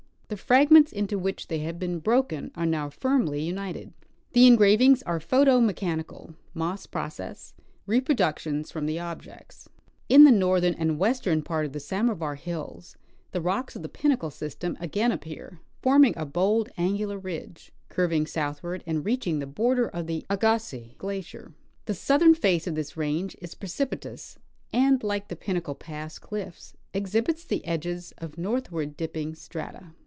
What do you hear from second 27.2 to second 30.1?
the edges of northward cli]Dping strata.